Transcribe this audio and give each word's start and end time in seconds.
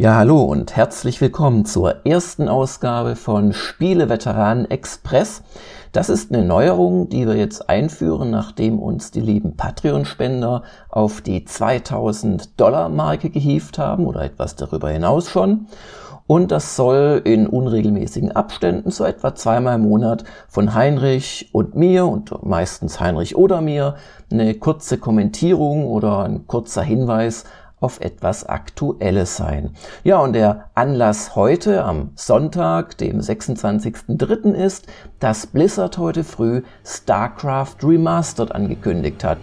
Ja, 0.00 0.14
hallo 0.14 0.40
und 0.44 0.76
herzlich 0.76 1.20
willkommen 1.20 1.66
zur 1.66 2.06
ersten 2.06 2.48
Ausgabe 2.48 3.16
von 3.16 3.52
Spieleveteranen 3.52 4.70
Express. 4.70 5.42
Das 5.92 6.08
ist 6.08 6.32
eine 6.32 6.42
Neuerung, 6.42 7.10
die 7.10 7.26
wir 7.26 7.34
jetzt 7.34 7.68
einführen, 7.68 8.30
nachdem 8.30 8.78
uns 8.78 9.10
die 9.10 9.20
lieben 9.20 9.58
Patreon-Spender 9.58 10.62
auf 10.88 11.20
die 11.20 11.44
2000 11.44 12.58
Dollar 12.58 12.88
Marke 12.88 13.28
gehievt 13.28 13.76
haben 13.76 14.06
oder 14.06 14.22
etwas 14.22 14.56
darüber 14.56 14.88
hinaus 14.88 15.28
schon. 15.28 15.66
Und 16.26 16.50
das 16.50 16.76
soll 16.76 17.20
in 17.24 17.46
unregelmäßigen 17.46 18.32
Abständen 18.32 18.90
so 18.90 19.04
etwa 19.04 19.34
zweimal 19.34 19.74
im 19.74 19.82
Monat 19.82 20.24
von 20.48 20.72
Heinrich 20.72 21.50
und 21.52 21.74
mir 21.74 22.06
und 22.06 22.42
meistens 22.42 23.00
Heinrich 23.00 23.36
oder 23.36 23.60
mir 23.60 23.96
eine 24.30 24.54
kurze 24.54 24.96
Kommentierung 24.96 25.86
oder 25.88 26.20
ein 26.20 26.46
kurzer 26.46 26.82
Hinweis 26.82 27.44
auf 27.80 28.00
etwas 28.00 28.44
Aktuelles 28.44 29.36
sein. 29.36 29.70
Ja, 30.04 30.18
und 30.18 30.34
der 30.34 30.70
Anlass 30.74 31.34
heute 31.34 31.84
am 31.84 32.10
Sonntag, 32.14 32.98
dem 32.98 33.20
26.03. 33.20 34.52
ist, 34.52 34.86
dass 35.18 35.46
Blizzard 35.46 35.98
heute 35.98 36.22
früh 36.24 36.62
StarCraft 36.84 37.76
Remastered 37.82 38.52
angekündigt 38.52 39.24
hat. 39.24 39.38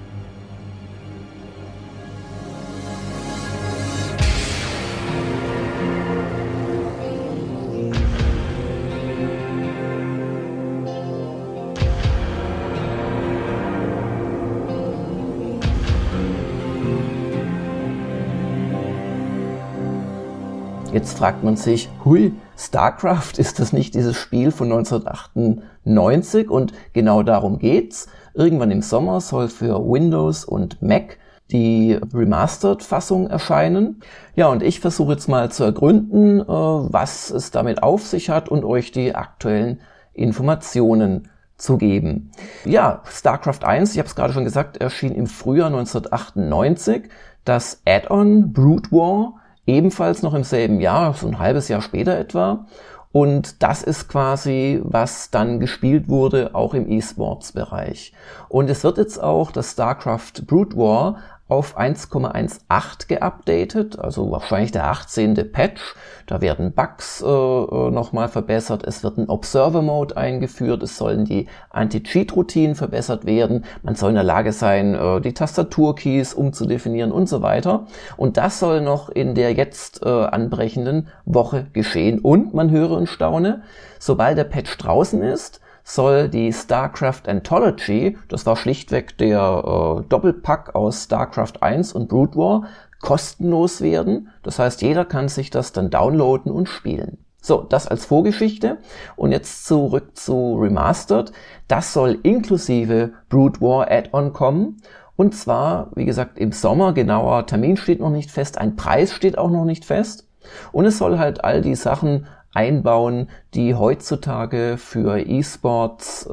Jetzt 20.97 21.19
fragt 21.19 21.43
man 21.43 21.57
sich, 21.57 21.89
hui, 22.05 22.33
StarCraft, 22.57 23.33
ist 23.37 23.59
das 23.59 23.71
nicht 23.71 23.93
dieses 23.93 24.17
Spiel 24.17 24.49
von 24.49 24.71
1998? 24.71 26.49
Und 26.49 26.73
genau 26.91 27.21
darum 27.21 27.59
geht's. 27.59 28.07
Irgendwann 28.33 28.71
im 28.71 28.81
Sommer 28.81 29.21
soll 29.21 29.47
für 29.47 29.77
Windows 29.77 30.43
und 30.43 30.81
Mac 30.81 31.19
die 31.51 31.99
Remastered-Fassung 32.11 33.27
erscheinen. 33.27 33.99
Ja, 34.33 34.47
und 34.47 34.63
ich 34.63 34.79
versuche 34.79 35.11
jetzt 35.11 35.27
mal 35.27 35.51
zu 35.51 35.65
ergründen, 35.65 36.39
äh, 36.39 36.47
was 36.47 37.29
es 37.29 37.51
damit 37.51 37.83
auf 37.83 38.01
sich 38.03 38.31
hat 38.31 38.49
und 38.49 38.65
euch 38.65 38.91
die 38.91 39.13
aktuellen 39.13 39.79
Informationen 40.13 41.29
zu 41.57 41.77
geben. 41.77 42.31
Ja, 42.65 43.03
StarCraft 43.05 43.63
1, 43.63 43.91
ich 43.91 43.99
habe 43.99 44.07
es 44.07 44.15
gerade 44.15 44.33
schon 44.33 44.45
gesagt, 44.45 44.77
erschien 44.77 45.13
im 45.13 45.27
Frühjahr 45.27 45.67
1998. 45.67 47.03
Das 47.45 47.83
Add-on 47.85 48.51
Brood 48.51 48.91
War 48.91 49.35
ebenfalls 49.67 50.23
noch 50.23 50.33
im 50.33 50.43
selben 50.43 50.79
Jahr, 50.79 51.13
so 51.13 51.27
ein 51.27 51.39
halbes 51.39 51.67
Jahr 51.67 51.81
später 51.81 52.17
etwa. 52.17 52.65
Und 53.11 53.63
das 53.63 53.83
ist 53.83 54.09
quasi, 54.09 54.81
was 54.83 55.31
dann 55.31 55.59
gespielt 55.59 56.09
wurde, 56.09 56.53
auch 56.53 56.73
im 56.73 56.89
E-Sports-Bereich. 56.89 58.13
Und 58.49 58.69
es 58.69 58.83
wird 58.83 58.97
jetzt 58.97 59.21
auch 59.21 59.51
das 59.51 59.71
StarCraft 59.71 60.45
Brood 60.45 60.75
War 60.75 61.17
auf 61.49 61.79
1,18 61.79 63.07
geupdatet, 63.07 63.97
also 63.97 64.29
wahrscheinlich 64.31 64.71
der 64.71 64.87
18. 64.87 65.51
Patch. 65.51 65.95
Da 66.25 66.41
werden 66.41 66.73
Bugs 66.73 67.21
äh, 67.21 67.25
äh 67.25 67.91
nochmal 67.91 68.27
verbessert, 68.27 68.83
es 68.85 69.03
wird 69.03 69.17
ein 69.17 69.29
Observer-Mode 69.29 70.17
eingeführt, 70.17 70.83
es 70.83 70.97
sollen 70.97 71.23
die 71.23 71.47
Anti-Cheat-Routinen 71.69 72.75
verbessert 72.75 73.25
werden, 73.25 73.63
man 73.81 73.95
soll 73.95 74.09
in 74.09 74.15
der 74.15 74.23
Lage 74.25 74.51
sein, 74.51 74.93
äh, 74.93 75.21
die 75.21 75.33
Tastaturkeys 75.33 76.33
umzudefinieren 76.33 77.13
und 77.13 77.29
so 77.29 77.41
weiter. 77.41 77.87
Und 78.17 78.35
das 78.35 78.59
soll 78.59 78.81
noch 78.81 79.09
in 79.09 79.33
der 79.33 79.53
jetzt 79.53 80.03
äh, 80.03 80.09
anbrechenden 80.09 81.07
Woche 81.25 81.67
geschehen. 81.71 82.19
Und 82.19 82.53
man 82.53 82.71
höre 82.71 82.91
und 82.91 83.07
staune, 83.07 83.61
sobald 83.99 84.37
der 84.37 84.43
Patch 84.43 84.77
draußen 84.77 85.21
ist, 85.21 85.61
soll 85.87 86.27
die 86.27 86.51
StarCraft 86.51 87.27
Anthology, 87.27 88.17
das 88.27 88.45
war 88.45 88.57
schlichtweg 88.57 89.17
der 89.17 89.39
äh, 89.39 90.09
Doppelpack 90.09 90.75
aus 90.75 91.05
StarCraft 91.05 91.61
1 91.61 91.93
und 91.93 92.09
Brood 92.09 92.35
War, 92.35 92.65
kostenlos 92.99 93.79
werden. 93.79 94.27
Das 94.43 94.59
heißt, 94.59 94.81
jeder 94.81 95.05
kann 95.05 95.29
sich 95.29 95.49
das 95.49 95.71
dann 95.71 95.89
downloaden 95.89 96.51
und 96.51 96.67
spielen. 96.67 97.19
So, 97.41 97.61
das 97.61 97.87
als 97.87 98.05
Vorgeschichte. 98.05 98.79
Und 99.15 99.31
jetzt 99.31 99.65
zurück 99.65 100.17
zu 100.17 100.57
Remastered. 100.59 101.31
Das 101.69 101.93
soll 101.93 102.19
inklusive 102.23 103.13
Brood 103.29 103.61
War 103.61 103.89
Add-on 103.89 104.33
kommen. 104.33 104.81
Und 105.15 105.35
zwar, 105.35 105.91
wie 105.95 106.03
gesagt, 106.03 106.37
im 106.37 106.51
Sommer. 106.51 106.91
Genauer 106.91 107.45
Termin 107.45 107.77
steht 107.77 108.01
noch 108.01 108.09
nicht 108.09 108.29
fest. 108.29 108.57
Ein 108.57 108.75
Preis 108.75 109.13
steht 109.13 109.37
auch 109.37 109.49
noch 109.49 109.63
nicht 109.63 109.85
fest. 109.85 110.27
Und 110.73 110.85
es 110.85 110.97
soll 110.97 111.17
halt 111.17 111.45
all 111.45 111.61
die 111.61 111.75
Sachen 111.75 112.27
einbauen, 112.53 113.29
die 113.53 113.75
heutzutage 113.75 114.77
für 114.77 115.19
E-Sports 115.19 116.25
äh, 116.25 116.29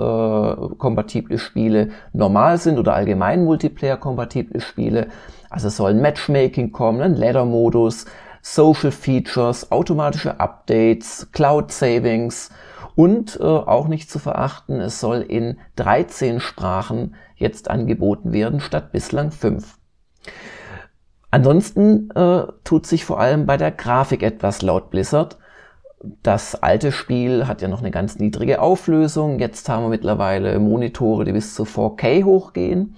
kompatible 0.79 1.39
Spiele 1.39 1.91
normal 2.13 2.59
sind 2.59 2.79
oder 2.79 2.95
allgemein 2.95 3.45
Multiplayer 3.45 3.97
kompatible 3.97 4.61
Spiele. 4.61 5.09
Also 5.51 5.69
es 5.69 5.77
soll 5.77 5.91
ein 5.91 6.01
Matchmaking 6.01 6.73
kommen, 6.73 7.03
ein 7.03 7.15
Ladder-Modus, 7.15 8.07
Social 8.41 8.91
Features, 8.91 9.71
automatische 9.73 10.41
Updates, 10.41 11.29
Cloud 11.33 11.73
Savings 11.73 12.51
und 12.95 13.39
äh, 13.41 13.43
auch 13.43 13.89
nicht 13.89 14.11
zu 14.11 14.19
verachten, 14.19 14.81
es 14.81 15.01
soll 15.01 15.21
in 15.21 15.59
13 15.77 16.41
Sprachen 16.41 17.15
jetzt 17.37 17.71
angeboten 17.71 18.33
werden 18.33 18.61
statt 18.61 18.93
bislang 18.93 19.31
5. 19.31 19.79
Ansonsten 21.31 22.11
äh, 22.11 22.45
tut 22.63 22.87
sich 22.87 23.05
vor 23.05 23.19
allem 23.19 23.47
bei 23.47 23.57
der 23.57 23.73
Grafik 23.73 24.23
etwas 24.23 24.63
laut 24.63 24.91
Blizzard 24.91 25.39
das 26.23 26.55
alte 26.63 26.93
Spiel 26.93 27.47
hat 27.47 27.63
ja 27.63 27.69
noch 27.69 27.81
eine 27.81 27.91
ganz 27.91 28.19
niedrige 28.19 28.61
Auflösung. 28.61 29.39
Jetzt 29.39 29.69
haben 29.69 29.85
wir 29.85 29.89
mittlerweile 29.89 30.59
Monitore, 30.59 31.25
die 31.25 31.33
bis 31.33 31.55
zu 31.55 31.65
4K 31.65 32.25
hochgehen. 32.25 32.97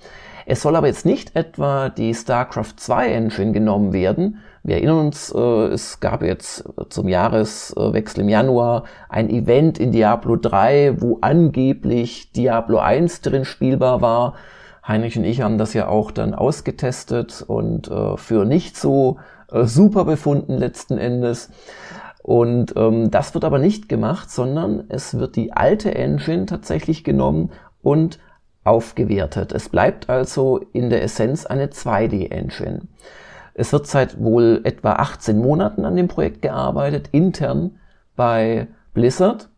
Es 0.49 0.63
soll 0.63 0.77
aber 0.77 0.87
jetzt 0.87 1.05
nicht 1.05 1.35
etwa 1.35 1.89
die 1.89 2.15
StarCraft 2.15 2.75
2 2.77 3.09
Engine 3.09 3.53
genommen 3.53 3.93
werden. 3.93 4.39
Wir 4.63 4.77
erinnern 4.77 5.07
uns, 5.07 5.33
äh, 5.35 5.39
es 5.39 5.99
gab 6.01 6.23
jetzt 6.23 6.65
zum 6.89 7.09
Jahreswechsel 7.09 8.21
im 8.21 8.29
Januar 8.29 8.85
ein 9.09 9.29
Event 9.29 9.79
in 9.79 9.91
Diablo 9.91 10.37
3, 10.37 11.01
wo 11.01 11.19
angeblich 11.21 12.33
Diablo 12.33 12.79
1 12.79 13.23
drin 13.23 13.45
spielbar 13.45 14.03
war. 14.03 14.35
Heinrich 14.87 15.19
und 15.19 15.25
ich 15.25 15.41
haben 15.41 15.59
das 15.59 15.75
ja 15.75 15.89
auch 15.89 16.13
dann 16.13 16.33
ausgetestet 16.33 17.45
und 17.47 17.89
äh, 17.89 18.17
für 18.17 18.45
nicht 18.45 18.77
so 18.77 19.19
äh, 19.51 19.65
super 19.65 20.05
befunden 20.05 20.55
letzten 20.55 20.99
Endes. 20.99 21.51
Und 22.27 22.75
ähm, 22.75 23.13
das 23.13 23.35
wird 23.35 23.45
aber 23.45 23.61
nicht 23.61 23.89
gemacht, 23.89 24.33
sondern 24.33 24.83
es 24.89 25.17
wird 25.17 25.37
die 25.37 25.53
alte 25.53 25.95
Engine 25.95 26.47
tatsächlich 26.47 27.05
genommen 27.05 27.53
und 27.83 28.19
aufgewertet. 28.65 29.53
Es 29.53 29.69
bleibt 29.69 30.11
also 30.11 30.59
in 30.73 30.91
der 30.91 31.05
Essenz 31.05 31.47
eine 31.47 31.69
2D-Engine. 31.69 32.81
Es 33.55 33.73
wird 33.73 33.87
seit 33.87 34.21
wohl 34.21 34.61
etwa 34.65 34.95
18 34.95 35.39
Monaten 35.39 35.85
an 35.85 35.95
dem 35.95 36.09
Projekt 36.09 36.43
gearbeitet, 36.43 37.11
intern 37.13 37.79
bei 38.17 38.67
Blizzard. 38.93 39.49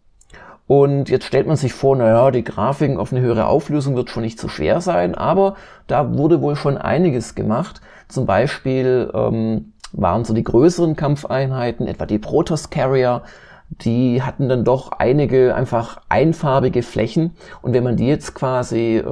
Und 0.66 1.08
jetzt 1.08 1.24
stellt 1.24 1.46
man 1.46 1.56
sich 1.56 1.72
vor, 1.72 1.96
naja, 1.96 2.30
die 2.30 2.44
Grafiken 2.44 2.98
auf 2.98 3.12
eine 3.12 3.22
höhere 3.22 3.46
Auflösung 3.46 3.96
wird 3.96 4.10
schon 4.10 4.24
nicht 4.24 4.38
so 4.38 4.48
schwer 4.48 4.82
sein, 4.82 5.14
aber 5.14 5.54
da 5.86 6.18
wurde 6.18 6.42
wohl 6.42 6.54
schon 6.54 6.76
einiges 6.76 7.34
gemacht. 7.34 7.80
Zum 8.08 8.26
Beispiel 8.26 9.10
ähm, 9.14 9.72
waren 9.92 10.24
so 10.24 10.34
die 10.34 10.44
größeren 10.44 10.96
Kampfeinheiten, 10.96 11.86
etwa 11.86 12.06
die 12.06 12.18
Protoss 12.18 12.70
Carrier, 12.70 13.22
die 13.70 14.22
hatten 14.22 14.48
dann 14.48 14.64
doch 14.64 14.92
einige 14.92 15.54
einfach 15.54 16.00
einfarbige 16.08 16.82
Flächen. 16.82 17.34
Und 17.60 17.74
wenn 17.74 17.84
man 17.84 17.96
die 17.96 18.06
jetzt 18.06 18.34
quasi 18.34 18.96
äh, 18.96 19.04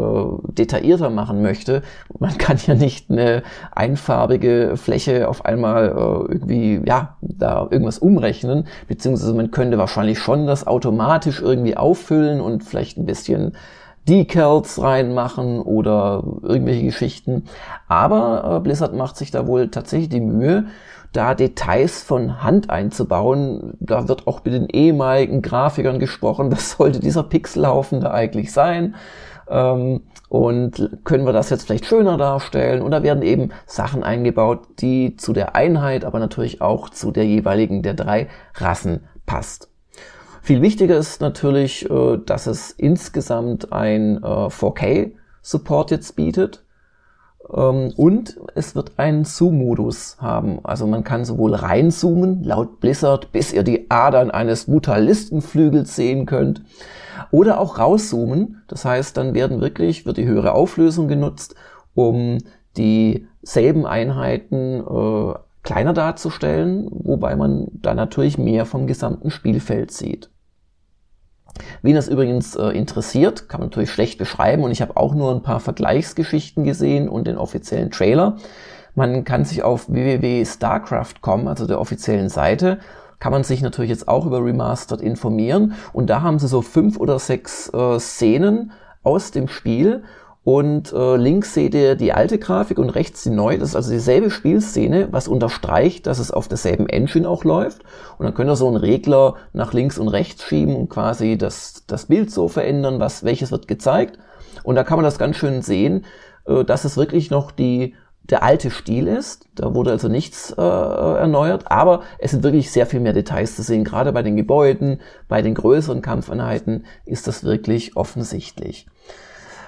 detaillierter 0.52 1.11
machen 1.11 1.43
möchte, 1.43 1.82
man 2.19 2.37
kann 2.38 2.58
ja 2.67 2.75
nicht 2.75 3.11
eine 3.11 3.43
einfarbige 3.73 4.76
Fläche 4.76 5.28
auf 5.28 5.44
einmal 5.44 5.88
äh, 5.88 6.32
irgendwie, 6.32 6.81
ja, 6.87 7.17
da 7.20 7.69
irgendwas 7.70 7.99
umrechnen, 7.99 8.67
beziehungsweise 8.88 9.34
man 9.34 9.50
könnte 9.50 9.79
wahrscheinlich 9.79 10.19
schon 10.19 10.46
das 10.46 10.67
automatisch 10.67 11.43
irgendwie 11.43 11.76
auffüllen 11.76 12.40
und 12.40 12.64
vielleicht 12.64 12.96
ein 12.96 13.06
bisschen 13.06 13.52
Decals 14.08 14.81
reinmachen 14.81 15.61
oder 15.61 16.23
irgendwelche 16.43 16.85
Geschichten. 16.85 17.44
Aber 17.88 18.56
äh, 18.56 18.61
Blizzard 18.61 18.94
macht 18.94 19.17
sich 19.17 19.31
da 19.31 19.47
wohl 19.47 19.69
tatsächlich 19.69 20.08
die 20.08 20.20
Mühe, 20.20 20.67
da 21.12 21.35
Details 21.35 22.03
von 22.03 22.43
Hand 22.43 22.70
einzubauen. 22.70 23.75
Da 23.81 24.08
wird 24.08 24.26
auch 24.26 24.44
mit 24.44 24.55
den 24.55 24.69
ehemaligen 24.69 25.43
Grafikern 25.43 25.99
gesprochen, 25.99 26.53
was 26.53 26.73
sollte 26.73 27.00
dieser 27.00 27.23
Pixelhaufen 27.23 28.00
da 28.00 28.12
eigentlich 28.12 28.53
sein. 28.53 28.94
Ähm, 29.49 30.03
und 30.29 30.91
können 31.05 31.25
wir 31.25 31.32
das 31.32 31.50
jetzt 31.50 31.67
vielleicht 31.67 31.87
schöner 31.87 32.17
darstellen? 32.17 32.82
Und 32.82 32.91
da 32.91 33.03
werden 33.03 33.23
eben 33.23 33.50
Sachen 33.64 34.03
eingebaut, 34.03 34.67
die 34.81 35.17
zu 35.17 35.32
der 35.32 35.55
Einheit, 35.55 36.05
aber 36.05 36.19
natürlich 36.19 36.61
auch 36.61 36.91
zu 36.91 37.12
der 37.12 37.26
jeweiligen 37.26 37.82
der 37.82 37.94
drei 37.94 38.29
Rassen 38.55 39.05
passt. 39.25 39.70
Viel 40.46 40.62
wichtiger 40.62 40.96
ist 40.96 41.20
natürlich, 41.20 41.90
äh, 41.90 42.19
dass 42.25 42.46
es 42.46 42.70
insgesamt 42.70 43.72
ein 43.72 44.20
4K-Support 44.20 45.90
äh, 45.90 45.94
jetzt 45.96 46.14
bietet. 46.14 46.62
Ähm, 47.52 47.93
und 47.96 48.38
es 48.54 48.76
wird 48.76 48.93
einen 48.96 49.25
Zoom-Modus 49.25 50.19
haben. 50.20 50.60
Also 50.62 50.87
man 50.87 51.02
kann 51.02 51.25
sowohl 51.25 51.52
reinzoomen, 51.52 52.44
laut 52.44 52.78
Blizzard, 52.78 53.32
bis 53.32 53.52
ihr 53.52 53.64
die 53.64 53.90
Adern 53.90 54.31
eines 54.31 54.69
Mutalistenflügels 54.69 55.96
sehen 55.96 56.26
könnt, 56.26 56.62
oder 57.32 57.58
auch 57.58 57.81
rauszoomen. 57.81 58.62
Das 58.69 58.84
heißt, 58.84 59.16
dann 59.16 59.34
werden 59.34 59.60
wirklich, 59.60 60.06
wird 60.06 60.16
die 60.16 60.26
höhere 60.26 60.52
Auflösung 60.52 61.08
genutzt, 61.08 61.56
um 61.96 62.38
dieselben 62.76 63.84
Einheiten 63.84 64.78
äh, 64.78 65.34
kleiner 65.64 65.93
darzustellen, 65.93 66.87
wobei 66.93 67.34
man 67.34 67.66
da 67.72 67.94
natürlich 67.94 68.38
mehr 68.38 68.64
vom 68.64 68.87
gesamten 68.87 69.32
Spielfeld 69.32 69.90
sieht. 69.90 70.31
Wen 71.87 71.94
das 71.94 72.09
übrigens 72.09 72.56
äh, 72.56 72.71
interessiert, 72.71 73.49
kann 73.49 73.61
man 73.61 73.69
natürlich 73.69 73.93
schlecht 73.93 74.19
beschreiben. 74.19 74.65
Und 74.65 74.73
ich 74.73 74.83
habe 74.83 74.97
auch 74.97 75.15
nur 75.15 75.31
ein 75.31 75.43
paar 75.43 75.61
Vergleichsgeschichten 75.61 76.65
gesehen 76.65 77.09
und 77.09 77.29
den 77.29 77.38
offiziellen 77.38 77.93
Trailer. 77.93 78.38
Man 78.97 79.23
kann 79.23 79.44
sich 79.44 79.62
auf 79.62 79.88
www.starcraft.com, 79.88 81.47
also 81.47 81.65
der 81.65 81.81
offiziellen 81.81 82.29
Seite, 82.29 82.81
kann 83.21 83.31
man 83.31 83.44
sich 83.44 83.62
natürlich 83.62 83.91
jetzt 83.91 84.09
auch 84.09 84.27
über 84.27 84.44
Remastered 84.44 85.00
informieren. 85.00 85.75
Und 85.93 86.11
da 86.11 86.23
haben 86.23 86.41
sie 86.41 86.49
so 86.49 86.61
fünf 86.61 86.99
oder 86.99 87.21
sechs 87.21 87.73
äh, 87.73 88.00
Szenen 88.00 88.73
aus 89.05 89.31
dem 89.31 89.47
Spiel 89.47 90.03
und 90.46 90.93
äh, 90.93 91.16
links 91.16 91.54
seht 91.54 91.75
ihr 91.75 91.96
die 91.96 92.12
alte 92.12 92.38
Grafik 92.38 92.78
und 92.78 92.90
rechts 92.90 93.25
die 93.25 93.31
neue. 93.31 93.58
Das 93.58 93.70
ist 93.70 93.75
also 93.75 93.90
dieselbe 93.90 94.31
Spielszene, 94.31 95.08
was 95.10 95.26
unterstreicht, 95.26 96.06
dass 96.06 96.20
es 96.20 96.31
auf 96.31 96.46
derselben 96.46 96.88
Engine 96.88 97.28
auch 97.28 97.43
läuft. 97.43 97.82
Und 98.16 98.26
dann 98.26 98.34
könnt 98.34 98.48
ihr 98.48 98.54
so 98.54 98.69
einen 98.69 98.76
Regler 98.76 99.34
nach 99.52 99.72
links 99.72 99.98
und 99.98 100.06
rechts 100.06 100.44
schieben 100.44 100.76
und 100.76 100.88
quasi 100.88 101.37
das, 101.37 101.82
das 101.88 102.06
Bild 102.06 102.31
so 102.31 102.46
verändern, 102.46 103.00
was, 103.00 103.25
welches 103.25 103.50
wird 103.50 103.66
gezeigt. 103.66 104.20
Und 104.62 104.76
da 104.76 104.84
kann 104.84 104.98
man 104.98 105.04
das 105.04 105.19
ganz 105.19 105.34
schön 105.34 105.62
sehen, 105.62 106.04
äh, 106.46 106.62
dass 106.62 106.84
es 106.84 106.96
wirklich 106.96 107.28
noch 107.28 107.50
die, 107.50 107.96
der 108.22 108.44
alte 108.44 108.70
Stil 108.70 109.08
ist. 109.08 109.48
Da 109.56 109.75
wurde 109.75 109.90
also 109.90 110.06
nichts 110.06 110.52
äh, 110.56 110.62
erneuert, 110.62 111.72
aber 111.72 112.02
es 112.20 112.31
sind 112.31 112.44
wirklich 112.44 112.70
sehr 112.70 112.87
viel 112.87 113.00
mehr 113.00 113.14
Details 113.14 113.56
zu 113.56 113.64
sehen. 113.64 113.82
Gerade 113.82 114.12
bei 114.12 114.22
den 114.22 114.37
Gebäuden, 114.37 115.00
bei 115.26 115.43
den 115.43 115.54
größeren 115.56 116.02
Kampfeinheiten 116.02 116.84
ist 117.04 117.26
das 117.26 117.43
wirklich 117.43 117.96
offensichtlich. 117.96 118.87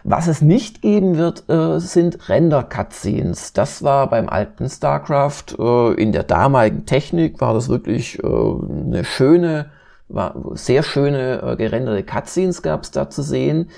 Was 0.05 0.27
es 0.27 0.41
nicht 0.41 0.83
geben 0.83 1.17
wird, 1.17 1.49
äh, 1.49 1.79
sind 1.81 2.29
Render-Cutscenes. 2.29 3.53
Das 3.53 3.83
war 3.83 4.09
beim 4.09 4.29
alten 4.29 4.69
StarCraft 4.69 5.57
äh, 5.59 5.93
in 5.95 6.13
der 6.13 6.23
damaligen 6.23 6.87
Technik 6.87 7.41
war 7.41 7.55
das 7.55 7.69
wirklich 7.69 8.23
äh, 8.23 8.27
eine 8.27 9.05
schöne, 9.05 9.71
war 10.09 10.35
sehr 10.55 10.83
schöne 10.83 11.43
äh, 11.43 11.57
gerenderte 11.57 12.05
Cutscenes 12.05 12.63
gab 12.63 12.83
es 12.83 12.91
da 12.91 13.11
zu 13.11 13.23
sehen. 13.23 13.71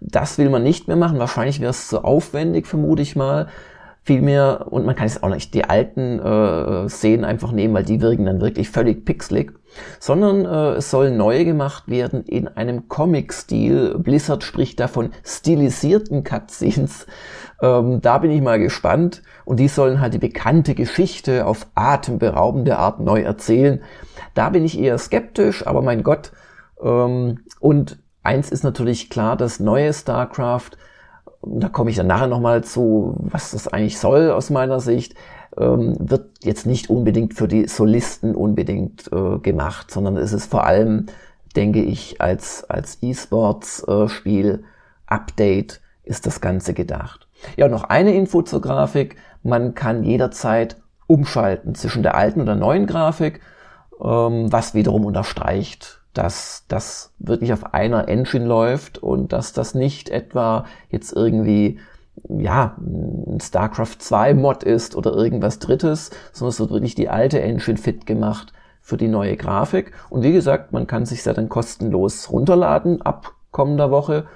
Das 0.00 0.36
will 0.38 0.50
man 0.50 0.62
nicht 0.64 0.88
mehr 0.88 0.96
machen. 0.96 1.18
Wahrscheinlich 1.18 1.60
wäre 1.60 1.70
es 1.70 1.88
zu 1.88 2.02
aufwendig, 2.02 2.66
vermute 2.66 3.02
ich 3.02 3.14
mal. 3.14 3.48
Vielmehr, 4.04 4.66
und 4.68 4.84
man 4.84 4.96
kann 4.96 5.06
jetzt 5.06 5.22
auch 5.22 5.28
nicht 5.28 5.54
die 5.54 5.64
alten 5.64 6.18
äh, 6.18 6.88
Szenen 6.88 7.24
einfach 7.24 7.52
nehmen, 7.52 7.72
weil 7.72 7.84
die 7.84 8.00
wirken 8.00 8.24
dann 8.24 8.40
wirklich 8.40 8.68
völlig 8.68 9.04
pixelig, 9.04 9.52
sondern 10.00 10.44
äh, 10.44 10.78
es 10.78 10.90
sollen 10.90 11.16
neue 11.16 11.44
gemacht 11.44 11.88
werden 11.88 12.24
in 12.24 12.48
einem 12.48 12.88
Comic-Stil. 12.88 13.98
Blizzard 13.98 14.42
spricht 14.42 14.80
da 14.80 14.88
von 14.88 15.10
stilisierten 15.24 16.24
Cutscenes. 16.24 17.06
Ähm, 17.62 18.00
da 18.00 18.18
bin 18.18 18.32
ich 18.32 18.42
mal 18.42 18.58
gespannt. 18.58 19.22
Und 19.44 19.60
die 19.60 19.68
sollen 19.68 20.00
halt 20.00 20.14
die 20.14 20.18
bekannte 20.18 20.74
Geschichte 20.74 21.46
auf 21.46 21.68
atemberaubende 21.76 22.78
Art 22.78 22.98
neu 22.98 23.22
erzählen. 23.22 23.82
Da 24.34 24.50
bin 24.50 24.64
ich 24.64 24.80
eher 24.80 24.98
skeptisch, 24.98 25.64
aber 25.64 25.80
mein 25.80 26.02
Gott. 26.02 26.32
Ähm, 26.82 27.40
und 27.60 27.98
eins 28.24 28.50
ist 28.50 28.64
natürlich 28.64 29.10
klar, 29.10 29.36
das 29.36 29.60
neue 29.60 29.92
StarCraft 29.92 30.72
da 31.44 31.68
komme 31.68 31.90
ich 31.90 31.96
dann 31.96 32.06
nachher 32.06 32.28
nochmal 32.28 32.64
zu, 32.64 33.14
was 33.18 33.50
das 33.50 33.68
eigentlich 33.68 33.98
soll 33.98 34.30
aus 34.30 34.50
meiner 34.50 34.80
Sicht, 34.80 35.14
ähm, 35.58 35.96
wird 35.98 36.30
jetzt 36.42 36.66
nicht 36.66 36.88
unbedingt 36.88 37.34
für 37.34 37.48
die 37.48 37.66
Solisten 37.66 38.34
unbedingt 38.34 39.10
äh, 39.12 39.38
gemacht, 39.38 39.90
sondern 39.90 40.16
es 40.16 40.32
ist 40.32 40.50
vor 40.50 40.64
allem, 40.64 41.06
denke 41.56 41.82
ich, 41.82 42.20
als, 42.20 42.64
als 42.68 42.98
E-Sports-Spiel 43.02 44.62
äh, 44.62 45.12
Update 45.12 45.80
ist 46.04 46.26
das 46.26 46.40
Ganze 46.40 46.74
gedacht. 46.74 47.28
Ja, 47.56 47.68
noch 47.68 47.84
eine 47.84 48.14
Info 48.14 48.42
zur 48.42 48.60
Grafik. 48.60 49.16
Man 49.42 49.74
kann 49.74 50.04
jederzeit 50.04 50.76
umschalten 51.06 51.74
zwischen 51.74 52.02
der 52.02 52.14
alten 52.14 52.40
und 52.40 52.46
der 52.46 52.54
neuen 52.54 52.86
Grafik, 52.86 53.40
ähm, 54.02 54.50
was 54.50 54.74
wiederum 54.74 55.04
unterstreicht, 55.04 56.01
dass 56.14 56.64
das 56.68 57.12
wirklich 57.18 57.52
auf 57.52 57.74
einer 57.74 58.08
Engine 58.08 58.46
läuft 58.46 58.98
und 58.98 59.32
dass 59.32 59.52
das 59.52 59.74
nicht 59.74 60.10
etwa 60.10 60.66
jetzt 60.90 61.12
irgendwie 61.12 61.78
ja, 62.28 62.76
ein 62.78 63.40
StarCraft 63.40 63.96
2 63.98 64.34
Mod 64.34 64.62
ist 64.62 64.94
oder 64.96 65.14
irgendwas 65.14 65.58
drittes, 65.58 66.10
sondern 66.32 66.50
es 66.50 66.60
wird 66.60 66.70
wirklich 66.70 66.94
die 66.94 67.08
alte 67.08 67.40
Engine 67.40 67.78
fit 67.78 68.06
gemacht 68.06 68.52
für 68.80 68.96
die 68.96 69.08
neue 69.08 69.36
Grafik. 69.36 69.92
Und 70.10 70.22
wie 70.22 70.32
gesagt, 70.32 70.72
man 70.72 70.86
kann 70.86 71.06
sich 71.06 71.24
ja 71.24 71.32
dann 71.32 71.48
kostenlos 71.48 72.30
runterladen 72.30 73.00
ab 73.02 73.32
kommender 73.50 73.90
Woche 73.90 74.26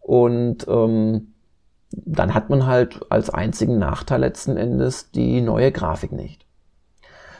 und 0.00 0.66
ähm, 0.68 1.34
dann 1.90 2.34
hat 2.34 2.50
man 2.50 2.66
halt 2.66 3.00
als 3.10 3.30
einzigen 3.30 3.78
Nachteil 3.78 4.20
letzten 4.20 4.56
Endes 4.56 5.10
die 5.12 5.40
neue 5.40 5.70
Grafik 5.72 6.12
nicht. 6.12 6.44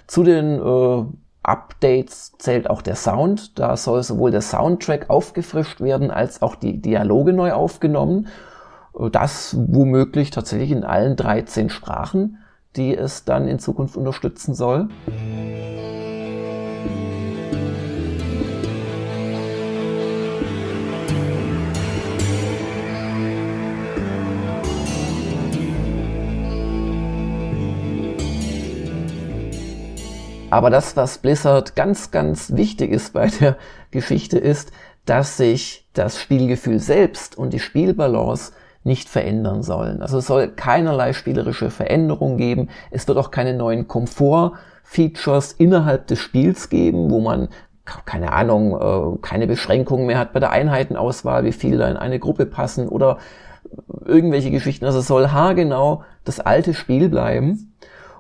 Zu 0.07 0.23
den 0.23 0.61
äh, 0.61 1.05
Updates 1.45 2.33
zählt 2.39 2.69
auch 2.69 2.83
der 2.83 2.97
Sound. 2.97 3.59
Da 3.59 3.77
soll 3.77 4.03
sowohl 4.03 4.31
der 4.31 4.41
Soundtrack 4.41 5.11
aufgefrischt 5.11 5.81
werden, 5.81 6.11
als 6.11 6.43
auch 6.43 6.57
die 6.57 6.81
Dialoge 6.81 7.33
neu 7.33 7.53
aufgenommen. 7.53 8.29
Das 9.13 9.57
womöglich 9.69 10.31
tatsächlich 10.31 10.71
in 10.71 10.85
allen 10.85 11.17
13 11.17 11.69
Sprachen, 11.69 12.39
die 12.77 12.97
es 12.97 13.25
dann 13.25 13.47
in 13.49 13.59
Zukunft 13.59 13.97
unterstützen 13.97 14.55
soll. 14.55 14.89
Aber 30.55 30.71
das, 30.71 30.97
was 30.97 31.19
Blizzard 31.19 31.75
ganz, 31.75 32.13
ganz 32.13 32.53
wichtig 32.55 32.93
ist 32.93 33.13
bei 33.13 33.27
der 33.27 33.57
Geschichte, 33.91 34.39
ist, 34.39 34.71
dass 35.05 35.37
sich 35.37 35.89
das 35.95 36.21
Spielgefühl 36.21 36.79
selbst 36.79 37.37
und 37.37 37.53
die 37.53 37.59
Spielbalance 37.59 38.53
nicht 38.85 39.09
verändern 39.09 39.65
sollen. 39.65 40.01
Also 40.01 40.19
es 40.19 40.29
soll 40.29 40.47
keinerlei 40.47 41.13
spielerische 41.13 41.71
Veränderung 41.71 42.37
geben. 42.37 42.69
Es 42.93 43.09
wird 43.09 43.19
auch 43.19 43.33
keine 43.33 43.55
neuen 43.55 43.89
Komfort-Features 43.89 45.55
innerhalb 45.55 46.07
des 46.07 46.21
Spiels 46.21 46.69
geben, 46.69 47.11
wo 47.11 47.19
man 47.19 47.49
keine 48.05 48.33
Ahnung, 48.33 49.17
äh, 49.17 49.19
keine 49.23 49.49
Beschränkungen 49.49 50.07
mehr 50.07 50.21
hat 50.21 50.33
bei 50.33 50.39
der 50.39 50.53
Einheitenauswahl, 50.53 51.43
wie 51.43 51.53
viele 51.53 51.79
da 51.79 51.89
in 51.89 51.97
eine 51.97 52.21
Gruppe 52.21 52.47
passen 52.47 52.89
oder 52.89 53.19
irgendwelche 54.05 54.53
Geschichten. 54.53 54.85
Also 54.85 55.01
es 55.01 55.09
soll 55.09 55.31
haargenau 55.31 56.05
das 56.25 56.39
alte 56.39 56.75
Spiel 56.75 57.09
bleiben. 57.09 57.74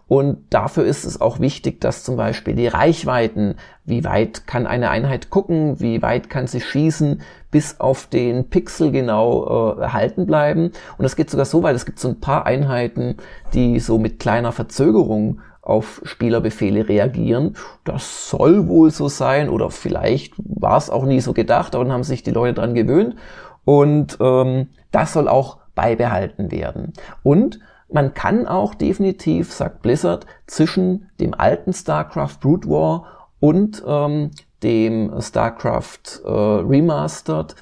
Und 0.07 0.45
dafür 0.51 0.85
ist 0.85 1.05
es 1.05 1.21
auch 1.21 1.41
wichtig, 1.41 1.81
dass 1.81 2.05
zum 2.05 2.17
Beispiel 2.17 2.55
die 2.55 2.67
Reichweiten, 2.67 3.55
wie 3.85 4.05
weit 4.05 4.47
kann 4.47 4.67
eine 4.67 4.91
Einheit 4.91 5.31
gucken, 5.31 5.81
wie 5.81 6.03
weit 6.03 6.29
kann 6.29 6.47
sie 6.47 6.61
schießen, 6.61 7.23
bis 7.51 7.81
auf 7.81 8.07
den 8.07 8.51
Pixel 8.51 8.91
genau 8.93 9.77
äh, 9.79 9.81
erhalten 9.83 10.27
bleiben. 10.27 10.73
Und 10.99 11.05
es 11.05 11.17
geht 11.17 11.31
sogar 11.31 11.47
so 11.47 11.63
weit, 11.63 11.75
es 11.75 11.87
gibt 11.87 11.99
so 11.99 12.09
ein 12.09 12.21
paar 12.21 12.45
Einheiten, 12.45 13.17
die 13.55 13.81
so 13.81 13.99
mit 13.99 14.19
kleiner 14.19 14.53
Verzögerung 14.53 15.41
auf 15.63 16.03
Spielerbefehle 16.05 16.89
reagieren. 16.89 17.57
Das 17.85 18.29
soll 18.29 18.69
wohl 18.69 18.91
so 18.91 19.09
sein 19.09 19.49
oder 19.49 19.71
vielleicht 19.71 20.35
war 20.37 20.77
es 20.77 20.91
auch 20.91 21.07
nie 21.07 21.21
so 21.21 21.33
gedacht, 21.33 21.75
aber 21.75 21.85
dann 21.85 21.93
haben 21.93 22.05
sich 22.05 22.23
die 22.23 22.31
Leute 22.31 22.61
dran 22.61 22.75
gewöhnt. 22.75 23.17
Und 23.65 24.19
ähm, 24.21 24.69
das 24.91 25.15
soll 25.15 25.29
auch 25.29 25.59
beibehalten 25.75 26.51
werden. 26.51 26.93
Und 27.23 27.61
man 27.93 28.15
kann 28.15 28.47
auch 28.47 28.75
definitiv, 28.75 29.53
sagt 29.53 29.83
Blizzard, 29.83 30.27
zwischen 30.47 31.11
dem 31.21 31.35
alten 31.35 31.73
StarCraft 31.73 32.39
Brood 32.41 32.69
War 32.69 33.29
und 33.41 33.83
ähm, 33.87 34.31
dem 34.63 35.21
StarCraft 35.21 36.23
äh, 36.25 36.31
Remastered 36.31 37.55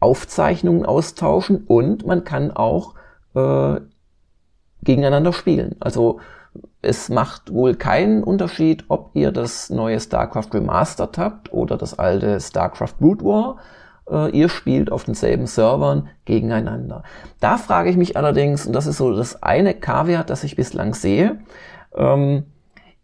Aufzeichnungen 0.00 0.86
austauschen 0.86 1.64
und 1.66 2.06
man 2.06 2.24
kann 2.24 2.52
auch 2.52 2.94
äh, 3.34 3.80
gegeneinander 4.82 5.32
spielen. 5.32 5.76
Also 5.80 6.20
es 6.82 7.08
macht 7.08 7.52
wohl 7.52 7.74
keinen 7.74 8.22
Unterschied, 8.22 8.84
ob 8.88 9.10
ihr 9.14 9.32
das 9.32 9.70
neue 9.70 10.00
StarCraft 10.00 10.50
Remastered 10.54 11.18
habt 11.18 11.52
oder 11.52 11.76
das 11.76 11.98
alte 11.98 12.40
StarCraft 12.40 12.94
Brood 12.98 13.24
War 13.24 13.58
ihr 14.32 14.48
spielt 14.48 14.90
auf 14.90 15.04
denselben 15.04 15.46
Servern 15.46 16.08
gegeneinander. 16.24 17.02
Da 17.40 17.58
frage 17.58 17.90
ich 17.90 17.96
mich 17.96 18.16
allerdings, 18.16 18.66
und 18.66 18.72
das 18.72 18.86
ist 18.86 18.98
so 18.98 19.14
das 19.14 19.42
eine 19.42 19.74
Kaviar, 19.74 20.24
das 20.24 20.44
ich 20.44 20.56
bislang 20.56 20.94
sehe, 20.94 21.38
ähm, 21.94 22.44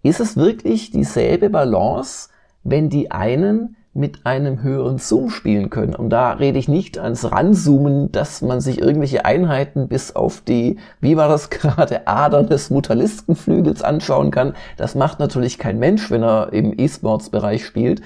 ist 0.03 0.21
es 0.21 0.37
wirklich 0.37 0.91
dieselbe 0.91 1.51
Balance, 1.51 2.29
wenn 2.63 2.91
die 2.91 3.11
einen 3.11 3.77
mit 3.95 4.27
einem 4.27 4.63
höheren 4.63 4.99
Zoom 4.99 5.31
spielen 5.31 5.71
können. 5.71 5.95
Und 5.95 6.11
da 6.11 6.33
rede 6.33 6.59
ich 6.59 6.69
nicht 6.69 6.99
ans 6.99 7.31
Ranzoomen, 7.31 8.11
dass 8.11 8.43
man 8.43 8.61
sich 8.61 8.81
irgendwelche 8.81 9.25
Einheiten 9.25 9.87
bis 9.87 10.17
auf 10.17 10.41
die, 10.41 10.79
wie 11.01 11.17
war 11.17 11.29
das 11.29 11.49
gerade, 11.51 12.09
Adern 12.09 12.49
des 12.49 12.71
Mutalistenflügels 12.71 13.83
anschauen 13.83 14.33
kann. 14.33 14.55
Das 14.77 14.97
macht 14.97 15.21
natürlich 15.21 15.59
kein 15.59 15.79
Mensch, 15.79 16.11
wenn 16.11 16.25
er 16.25 16.53
im 16.53 16.75
E-Sports-Bereich 16.77 17.65
spielt, 17.65 18.03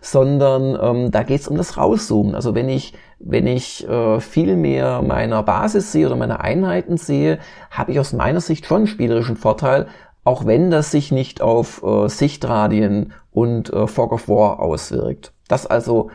sondern 0.00 0.78
ähm, 0.80 1.10
da 1.10 1.22
geht 1.22 1.40
es 1.40 1.48
um 1.48 1.56
das 1.56 1.76
Rauszoomen. 1.76 2.34
Also 2.34 2.54
wenn 2.54 2.68
ich 2.68 2.94
wenn 3.18 3.46
ich 3.46 3.88
äh, 3.88 4.20
viel 4.20 4.56
mehr 4.56 5.00
meiner 5.02 5.42
Basis 5.42 5.90
sehe 5.92 6.06
oder 6.06 6.16
meiner 6.16 6.40
Einheiten 6.40 6.98
sehe, 6.98 7.38
habe 7.70 7.92
ich 7.92 8.00
aus 8.00 8.12
meiner 8.12 8.40
Sicht 8.40 8.66
schon 8.66 8.78
einen 8.78 8.86
spielerischen 8.86 9.36
Vorteil, 9.36 9.86
auch 10.22 10.44
wenn 10.44 10.70
das 10.70 10.90
sich 10.90 11.12
nicht 11.12 11.40
auf 11.40 11.82
äh, 11.82 12.08
Sichtradien 12.08 13.12
und 13.30 13.72
äh, 13.72 13.86
Fog 13.86 14.12
of 14.12 14.28
War 14.28 14.60
auswirkt. 14.60 15.32
Das 15.48 15.66
also 15.66 16.10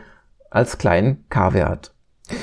als 0.50 0.78
kleinen 0.78 1.24
K-Wert. 1.28 1.92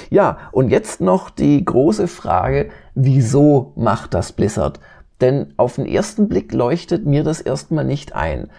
Ja, 0.09 0.37
und 0.51 0.69
jetzt 0.69 0.99
noch 0.99 1.29
die 1.29 1.63
große 1.63 2.07
Frage, 2.07 2.69
wieso 2.95 3.71
macht 3.75 4.13
das 4.13 4.33
Blizzard? 4.33 4.79
Denn 5.21 5.53
auf 5.57 5.75
den 5.75 5.85
ersten 5.85 6.27
Blick 6.27 6.53
leuchtet 6.53 7.05
mir 7.05 7.23
das 7.23 7.41
erstmal 7.41 7.85
nicht 7.85 8.13
ein. 8.13 8.49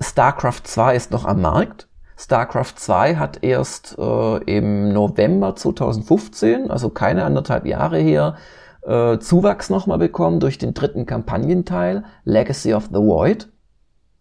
StarCraft 0.00 0.62
2 0.64 0.96
ist 0.96 1.10
noch 1.10 1.24
am 1.24 1.40
Markt. 1.40 1.88
StarCraft 2.16 2.74
2 2.76 3.16
hat 3.16 3.42
erst 3.42 3.96
äh, 3.98 4.36
im 4.44 4.92
November 4.92 5.54
2015, 5.54 6.70
also 6.70 6.88
keine 6.88 7.24
anderthalb 7.24 7.66
Jahre 7.66 7.98
her, 7.98 8.36
äh, 8.82 9.18
Zuwachs 9.18 9.68
nochmal 9.68 9.98
bekommen 9.98 10.40
durch 10.40 10.58
den 10.58 10.72
dritten 10.74 11.06
Kampagnenteil, 11.06 12.04
Legacy 12.24 12.72
of 12.72 12.86
the 12.86 12.98
Void. 12.98 13.48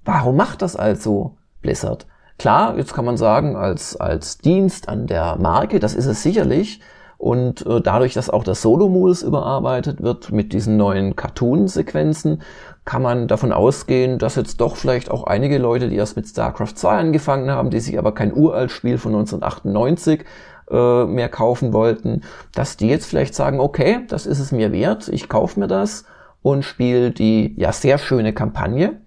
Warum 0.04 0.36
macht 0.36 0.62
das 0.62 0.76
also 0.76 1.38
Blizzard? 1.62 2.06
Klar, 2.38 2.78
jetzt 2.78 2.94
kann 2.94 3.06
man 3.06 3.16
sagen, 3.16 3.56
als, 3.56 3.96
als 3.96 4.40
Dienst 4.40 4.90
an 4.90 5.08
der 5.08 5.38
Marke, 5.38 5.80
das 5.80 5.96
ist 5.96 6.06
es 6.06 6.22
sicherlich, 6.22 6.82
und 7.18 7.66
äh, 7.66 7.82
dadurch, 7.82 8.14
dass 8.14 8.30
auch 8.30 8.44
der 8.44 8.56
Solo-Modus 8.56 9.24
überarbeitet 9.24 10.02
wird 10.02 10.32
mit 10.32 10.54
diesen 10.54 10.78
neuen 10.78 11.16
Cartoon-Sequenzen, 11.16 12.42
kann 12.84 13.02
man 13.02 13.28
davon 13.28 13.52
ausgehen, 13.52 14.20
dass 14.20 14.36
jetzt 14.36 14.62
doch 14.62 14.76
vielleicht 14.76 15.10
auch 15.10 15.24
einige 15.24 15.58
Leute, 15.58 15.90
die 15.90 15.96
erst 15.96 16.16
mit 16.16 16.28
StarCraft 16.28 16.76
2 16.76 16.98
angefangen 16.98 17.50
haben, 17.50 17.70
die 17.70 17.80
sich 17.80 17.98
aber 17.98 18.14
kein 18.14 18.34
uralt 18.34 18.72
Spiel 18.72 18.98
von 18.98 19.14
1998 19.14 20.24
äh, 20.70 21.06
mehr 21.06 21.30
kaufen 21.30 21.74
wollten, 21.74 22.22
dass 22.54 22.78
die 22.78 22.88
jetzt 22.88 23.06
vielleicht 23.06 23.34
sagen, 23.34 23.60
okay, 23.60 24.02
das 24.08 24.26
ist 24.26 24.40
es 24.40 24.52
mir 24.52 24.72
wert, 24.72 25.08
ich 25.08 25.30
kaufe 25.30 25.60
mir 25.60 25.68
das 25.68 26.06
und 26.42 26.64
spiele 26.64 27.12
die 27.12 27.56
ja 27.58 27.72
sehr 27.72 27.98
schöne 27.98 28.34
Kampagne. 28.34 29.02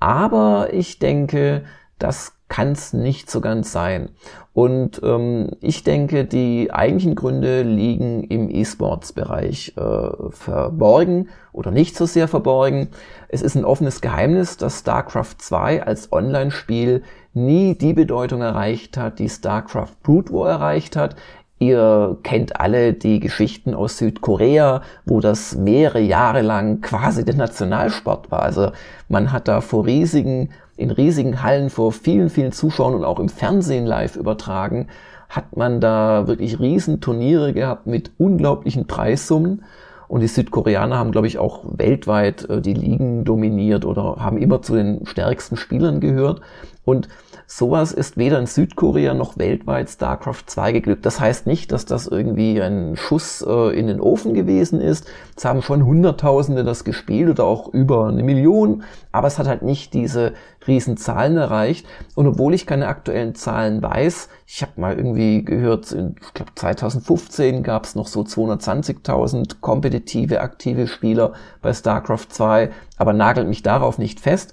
Aber 0.00 0.72
ich 0.72 0.98
denke, 0.98 1.62
das 2.00 2.32
kann 2.52 2.72
es 2.72 2.92
nicht 2.92 3.30
so 3.30 3.40
ganz 3.40 3.72
sein. 3.72 4.10
Und 4.52 5.00
ähm, 5.02 5.52
ich 5.62 5.84
denke, 5.84 6.26
die 6.26 6.70
eigentlichen 6.70 7.14
Gründe 7.14 7.62
liegen 7.62 8.24
im 8.24 8.50
E-Sports-Bereich 8.50 9.72
äh, 9.78 10.10
verborgen 10.28 11.30
oder 11.54 11.70
nicht 11.70 11.96
so 11.96 12.04
sehr 12.04 12.28
verborgen. 12.28 12.88
Es 13.28 13.40
ist 13.40 13.54
ein 13.54 13.64
offenes 13.64 14.02
Geheimnis, 14.02 14.58
dass 14.58 14.80
StarCraft 14.80 15.36
2 15.38 15.84
als 15.84 16.12
Online-Spiel 16.12 17.02
nie 17.32 17.74
die 17.74 17.94
Bedeutung 17.94 18.42
erreicht 18.42 18.98
hat, 18.98 19.18
die 19.18 19.30
StarCraft 19.30 20.02
Brood 20.02 20.30
War 20.30 20.50
erreicht 20.50 20.94
hat. 20.94 21.16
Ihr 21.58 22.18
kennt 22.24 22.60
alle 22.60 22.92
die 22.92 23.20
Geschichten 23.20 23.74
aus 23.74 23.98
Südkorea, 23.98 24.82
wo 25.04 25.20
das 25.20 25.54
mehrere 25.54 26.00
Jahre 26.00 26.42
lang 26.42 26.80
quasi 26.80 27.24
der 27.24 27.36
Nationalsport 27.36 28.30
war. 28.30 28.42
Also 28.42 28.72
man 29.08 29.30
hat 29.30 29.46
da 29.46 29.60
vor 29.60 29.86
riesigen 29.86 30.50
in 30.76 30.90
riesigen 30.90 31.42
Hallen 31.42 31.70
vor 31.70 31.92
vielen, 31.92 32.30
vielen 32.30 32.52
Zuschauern 32.52 32.94
und 32.94 33.04
auch 33.04 33.20
im 33.20 33.28
Fernsehen 33.28 33.86
live 33.86 34.16
übertragen, 34.16 34.88
hat 35.28 35.56
man 35.56 35.80
da 35.80 36.26
wirklich 36.26 36.60
riesen 36.60 37.00
Turniere 37.00 37.52
gehabt 37.52 37.86
mit 37.86 38.10
unglaublichen 38.18 38.86
Preissummen. 38.86 39.64
Und 40.08 40.20
die 40.20 40.26
Südkoreaner 40.26 40.98
haben, 40.98 41.10
glaube 41.10 41.26
ich, 41.26 41.38
auch 41.38 41.64
weltweit 41.64 42.48
äh, 42.50 42.60
die 42.60 42.74
Ligen 42.74 43.24
dominiert 43.24 43.86
oder 43.86 44.16
haben 44.18 44.36
immer 44.36 44.60
zu 44.60 44.74
den 44.74 45.06
stärksten 45.06 45.56
Spielern 45.56 46.00
gehört. 46.00 46.42
Und 46.84 47.08
sowas 47.46 47.92
ist 47.92 48.16
weder 48.16 48.38
in 48.40 48.46
Südkorea 48.46 49.14
noch 49.14 49.38
weltweit 49.38 49.88
StarCraft 49.88 50.44
2 50.46 50.72
geglückt. 50.72 51.06
Das 51.06 51.20
heißt 51.20 51.46
nicht, 51.46 51.70
dass 51.70 51.84
das 51.84 52.08
irgendwie 52.08 52.60
ein 52.60 52.96
Schuss 52.96 53.44
äh, 53.46 53.78
in 53.78 53.86
den 53.86 54.00
Ofen 54.00 54.34
gewesen 54.34 54.80
ist. 54.80 55.06
Es 55.36 55.44
haben 55.44 55.62
schon 55.62 55.86
Hunderttausende 55.86 56.64
das 56.64 56.82
gespielt 56.82 57.30
oder 57.30 57.44
auch 57.44 57.72
über 57.72 58.08
eine 58.08 58.24
Million, 58.24 58.82
aber 59.12 59.28
es 59.28 59.38
hat 59.38 59.46
halt 59.46 59.62
nicht 59.62 59.94
diese 59.94 60.32
riesen 60.66 60.96
Zahlen 60.96 61.36
erreicht. 61.36 61.86
Und 62.16 62.26
obwohl 62.26 62.52
ich 62.54 62.66
keine 62.66 62.88
aktuellen 62.88 63.34
Zahlen 63.36 63.80
weiß, 63.80 64.28
ich 64.46 64.62
habe 64.62 64.80
mal 64.80 64.96
irgendwie 64.96 65.44
gehört, 65.44 65.92
ich 65.92 66.34
glaube 66.34 66.52
2015 66.54 67.62
gab 67.62 67.84
es 67.84 67.94
noch 67.94 68.08
so 68.08 68.22
220.000 68.22 69.56
kompetitive, 69.60 70.40
aktive 70.40 70.86
Spieler 70.88 71.32
bei 71.60 71.72
StarCraft 71.72 72.26
2, 72.28 72.70
aber 72.96 73.12
nagelt 73.12 73.48
mich 73.48 73.62
darauf 73.62 73.98
nicht 73.98 74.20
fest. 74.20 74.52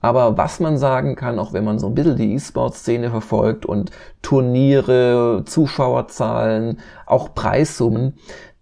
Aber 0.00 0.38
was 0.38 0.60
man 0.60 0.78
sagen 0.78 1.16
kann, 1.16 1.38
auch 1.38 1.52
wenn 1.52 1.64
man 1.64 1.78
so 1.78 1.88
ein 1.88 1.94
bisschen 1.94 2.16
die 2.16 2.34
E-Sport-Szene 2.34 3.10
verfolgt 3.10 3.66
und 3.66 3.90
Turniere, 4.22 5.42
Zuschauerzahlen, 5.44 6.78
auch 7.06 7.34
Preissummen, 7.34 8.14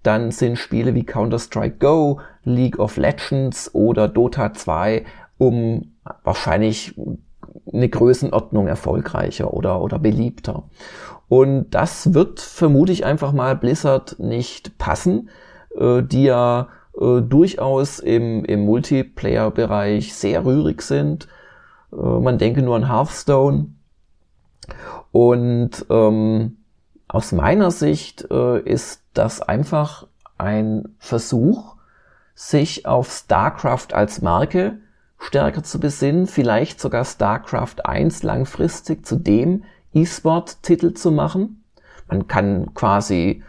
dann 0.02 0.30
sind 0.30 0.56
Spiele 0.56 0.94
wie 0.94 1.04
Counter-Strike 1.04 1.76
Go, 1.78 2.20
League 2.44 2.78
of 2.78 2.96
Legends 2.96 3.74
oder 3.74 4.08
Dota 4.08 4.54
2 4.54 5.04
um 5.38 5.92
wahrscheinlich 6.22 6.98
eine 7.72 7.88
Größenordnung 7.88 8.68
erfolgreicher 8.68 9.52
oder, 9.52 9.82
oder 9.82 9.98
beliebter. 9.98 10.64
Und 11.28 11.70
das 11.70 12.14
wird 12.14 12.40
vermute 12.40 12.92
ich 12.92 13.04
einfach 13.04 13.32
mal 13.32 13.56
Blizzard 13.56 14.16
nicht 14.18 14.78
passen, 14.78 15.28
äh, 15.76 16.02
die 16.02 16.24
ja 16.24 16.68
äh, 17.00 17.20
durchaus 17.22 17.98
im, 17.98 18.44
im 18.44 18.64
Multiplayer-Bereich 18.64 20.14
sehr 20.14 20.44
rührig 20.44 20.82
sind. 20.82 21.28
Äh, 21.92 21.96
man 21.96 22.38
denke 22.38 22.62
nur 22.62 22.76
an 22.76 22.88
Hearthstone. 22.88 23.66
Und 25.12 25.86
ähm, 25.90 26.58
aus 27.08 27.32
meiner 27.32 27.70
Sicht 27.70 28.26
äh, 28.30 28.60
ist 28.60 29.02
das 29.14 29.40
einfach 29.40 30.06
ein 30.38 30.96
Versuch, 30.98 31.76
sich 32.34 32.86
auf 32.86 33.10
StarCraft 33.10 33.94
als 33.94 34.20
Marke 34.20 34.78
stärker 35.18 35.62
zu 35.62 35.80
besinnen, 35.80 36.26
vielleicht 36.26 36.80
sogar 36.80 37.04
StarCraft 37.04 37.84
1 37.84 38.22
langfristig 38.22 39.06
zu 39.06 39.16
dem 39.16 39.64
E-Sport-Titel 39.94 40.92
zu 40.92 41.10
machen. 41.10 41.64
Man 42.08 42.28
kann 42.28 42.74
quasi 42.74 43.42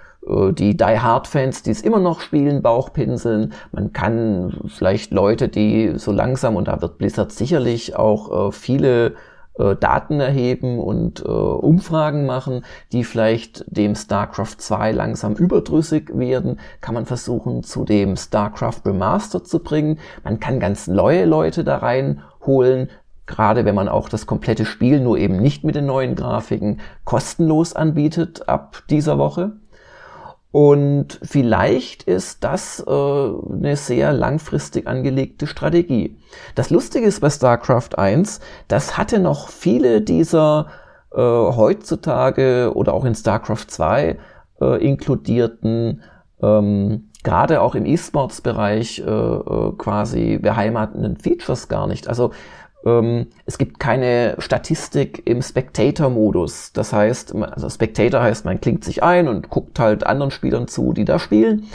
die 0.53 0.75
Die 0.75 0.99
Hard 0.99 1.27
Fans, 1.27 1.63
die 1.63 1.71
es 1.71 1.81
immer 1.81 1.99
noch 1.99 2.19
spielen, 2.21 2.61
Bauchpinseln. 2.61 3.53
Man 3.71 3.93
kann 3.93 4.59
vielleicht 4.67 5.11
Leute, 5.11 5.47
die 5.47 5.93
so 5.95 6.11
langsam, 6.11 6.55
und 6.55 6.67
da 6.67 6.81
wird 6.81 6.97
Blizzard 6.97 7.31
sicherlich 7.31 7.95
auch 7.95 8.49
äh, 8.49 8.51
viele 8.51 9.15
äh, 9.57 9.75
Daten 9.75 10.19
erheben 10.19 10.79
und 10.79 11.21
äh, 11.21 11.27
Umfragen 11.27 12.25
machen, 12.25 12.63
die 12.91 13.03
vielleicht 13.03 13.65
dem 13.67 13.95
StarCraft 13.95 14.55
2 14.57 14.91
langsam 14.91 15.33
überdrüssig 15.33 16.11
werden, 16.13 16.59
kann 16.81 16.93
man 16.93 17.05
versuchen, 17.05 17.63
zu 17.63 17.83
dem 17.83 18.15
StarCraft 18.15 18.81
Remastered 18.85 19.47
zu 19.47 19.59
bringen. 19.59 19.99
Man 20.23 20.39
kann 20.39 20.59
ganz 20.59 20.87
neue 20.87 21.25
Leute 21.25 21.63
da 21.63 21.77
reinholen, 21.77 22.89
gerade 23.25 23.65
wenn 23.65 23.75
man 23.75 23.89
auch 23.89 24.09
das 24.09 24.27
komplette 24.27 24.65
Spiel 24.65 24.99
nur 24.99 25.17
eben 25.17 25.37
nicht 25.37 25.63
mit 25.63 25.75
den 25.75 25.87
neuen 25.87 26.15
Grafiken 26.15 26.79
kostenlos 27.03 27.73
anbietet 27.73 28.47
ab 28.47 28.83
dieser 28.89 29.17
Woche. 29.17 29.53
Und 30.51 31.19
vielleicht 31.23 32.03
ist 32.03 32.43
das 32.43 32.83
äh, 32.87 32.91
eine 32.91 33.75
sehr 33.75 34.13
langfristig 34.13 34.87
angelegte 34.87 35.45
Strategie. 35.45 36.17
Das 36.55 36.69
Lustige 36.69 37.05
ist 37.05 37.19
bei 37.19 37.29
StarCraft 37.29 37.97
1, 37.97 38.39
das 38.67 38.97
hatte 38.97 39.19
noch 39.19 39.49
viele 39.49 40.01
dieser 40.01 40.67
äh, 41.11 41.19
heutzutage 41.19 42.71
oder 42.73 42.93
auch 42.93 43.05
in 43.05 43.15
StarCraft 43.15 43.65
2 43.67 44.17
äh, 44.61 44.85
inkludierten, 44.85 46.01
ähm, 46.41 47.09
gerade 47.27 47.59
auch 47.61 47.75
im 47.75 47.85
E-Sports-Bereich 47.85 48.99
äh, 48.99 49.03
äh, 49.03 49.73
quasi 49.77 50.39
beheimatenden 50.41 51.17
Features 51.17 51.67
gar 51.67 51.85
nicht. 51.85 52.07
Also 52.07 52.31
ähm, 52.85 53.27
es 53.45 53.57
gibt 53.57 53.81
keine 53.81 54.37
Statistik 54.39 55.23
im 55.25 55.41
Spectator-Modus. 55.41 56.71
Das 56.71 56.93
heißt, 56.93 57.35
also 57.35 57.69
Spectator 57.69 58.21
heißt, 58.21 58.45
man 58.45 58.61
klingt 58.61 58.85
sich 58.85 59.03
ein 59.03 59.27
und 59.27 59.49
guckt 59.49 59.77
halt 59.77 60.07
anderen 60.07 60.31
Spielern 60.31 60.69
zu, 60.69 60.93
die 60.93 61.03
da 61.03 61.19
spielen. 61.19 61.65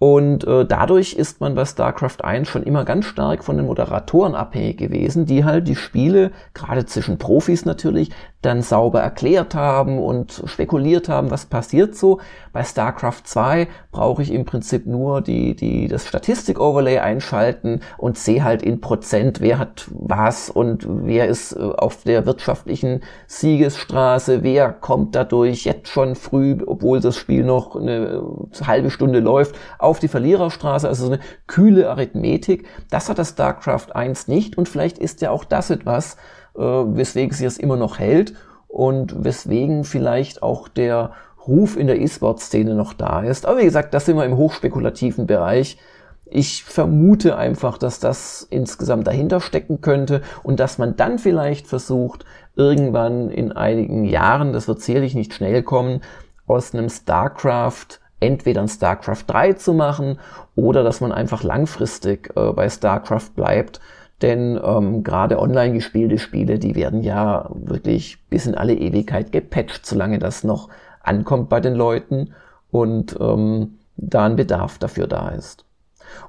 Und 0.00 0.44
äh, 0.44 0.66
dadurch 0.66 1.14
ist 1.14 1.40
man 1.40 1.54
bei 1.54 1.64
StarCraft 1.64 2.24
1 2.24 2.48
schon 2.48 2.64
immer 2.64 2.84
ganz 2.84 3.04
stark 3.04 3.44
von 3.44 3.56
den 3.56 3.66
Moderatoren 3.66 4.34
abhängig 4.34 4.78
gewesen, 4.78 5.26
die 5.26 5.44
halt 5.44 5.68
die 5.68 5.76
Spiele, 5.76 6.32
gerade 6.54 6.86
zwischen 6.86 7.18
Profis 7.18 7.64
natürlich, 7.64 8.10
dann 8.42 8.62
sauber 8.62 9.00
erklärt 9.00 9.56
haben 9.56 9.98
und 9.98 10.44
spekuliert 10.46 11.08
haben, 11.08 11.30
was 11.32 11.46
passiert 11.46 11.96
so. 11.96 12.20
Bei 12.52 12.62
StarCraft 12.62 13.22
2 13.24 13.66
brauche 13.90 14.22
ich 14.22 14.32
im 14.32 14.44
Prinzip 14.44 14.86
nur 14.86 15.22
die, 15.22 15.56
die, 15.56 15.88
das 15.88 16.06
Statistik-Overlay 16.06 16.98
einschalten 16.98 17.80
und 17.96 18.16
sehe 18.16 18.44
halt 18.44 18.62
in 18.62 18.80
Prozent, 18.80 19.40
wer 19.40 19.58
hat 19.58 19.88
was 19.90 20.50
und 20.50 20.86
wer 20.88 21.26
ist 21.26 21.52
äh, 21.52 21.58
auf 21.58 22.04
der 22.04 22.26
wirtschaftlichen 22.26 23.02
Siegesstraße, 23.26 24.44
wer 24.44 24.72
kommt 24.72 25.16
dadurch 25.16 25.64
jetzt 25.64 25.88
schon 25.88 26.14
früh, 26.14 26.58
obwohl 26.64 27.00
das 27.00 27.16
Spiel 27.16 27.42
noch 27.42 27.74
eine 27.74 28.22
halbe 28.64 28.90
Stunde 28.90 29.18
läuft, 29.18 29.56
auf 29.80 29.98
die 29.98 30.08
Verliererstraße, 30.08 30.86
also 30.88 31.06
so 31.06 31.12
eine 31.12 31.20
kühle 31.48 31.90
Arithmetik. 31.90 32.66
Das 32.88 33.08
hat 33.08 33.18
das 33.18 33.30
StarCraft 33.30 33.94
1 33.94 34.28
nicht 34.28 34.56
und 34.56 34.68
vielleicht 34.68 34.98
ist 34.98 35.22
ja 35.22 35.32
auch 35.32 35.44
das 35.44 35.70
etwas, 35.70 36.16
äh, 36.58 36.62
weswegen 36.62 37.32
sie 37.32 37.46
es 37.46 37.58
immer 37.58 37.76
noch 37.76 37.98
hält 37.98 38.34
und 38.66 39.24
weswegen 39.24 39.84
vielleicht 39.84 40.42
auch 40.42 40.68
der 40.68 41.12
Ruf 41.46 41.76
in 41.76 41.86
der 41.86 42.00
E-Sport-Szene 42.00 42.74
noch 42.74 42.92
da 42.92 43.22
ist. 43.22 43.46
Aber 43.46 43.58
wie 43.60 43.64
gesagt, 43.64 43.94
das 43.94 44.04
sind 44.04 44.16
wir 44.16 44.24
im 44.24 44.36
hochspekulativen 44.36 45.26
Bereich. 45.26 45.78
Ich 46.26 46.62
vermute 46.64 47.38
einfach, 47.38 47.78
dass 47.78 48.00
das 48.00 48.46
insgesamt 48.50 49.06
dahinter 49.06 49.40
stecken 49.40 49.80
könnte 49.80 50.20
und 50.42 50.60
dass 50.60 50.76
man 50.76 50.96
dann 50.96 51.18
vielleicht 51.18 51.66
versucht, 51.66 52.26
irgendwann 52.54 53.30
in 53.30 53.52
einigen 53.52 54.04
Jahren, 54.04 54.52
das 54.52 54.68
wird 54.68 54.82
sicherlich 54.82 55.14
nicht 55.14 55.32
schnell 55.32 55.62
kommen, 55.62 56.02
aus 56.46 56.74
einem 56.74 56.90
StarCraft 56.90 58.00
entweder 58.20 58.60
ein 58.60 58.68
StarCraft 58.68 59.24
3 59.26 59.54
zu 59.54 59.72
machen 59.72 60.18
oder 60.54 60.82
dass 60.82 61.00
man 61.00 61.12
einfach 61.12 61.42
langfristig 61.42 62.30
äh, 62.36 62.52
bei 62.52 62.68
StarCraft 62.68 63.30
bleibt. 63.34 63.80
Denn 64.22 64.58
ähm, 64.62 65.04
gerade 65.04 65.38
online 65.38 65.74
gespielte 65.74 66.18
Spiele, 66.18 66.58
die 66.58 66.74
werden 66.74 67.02
ja 67.02 67.48
wirklich 67.54 68.18
bis 68.28 68.46
in 68.46 68.56
alle 68.56 68.74
Ewigkeit 68.74 69.30
gepatcht, 69.30 69.86
solange 69.86 70.18
das 70.18 70.42
noch 70.42 70.68
ankommt 71.00 71.48
bei 71.48 71.60
den 71.60 71.74
Leuten 71.74 72.34
und 72.70 73.16
ähm, 73.20 73.78
da 73.96 74.26
ein 74.26 74.36
Bedarf 74.36 74.78
dafür 74.78 75.06
da 75.06 75.28
ist. 75.30 75.64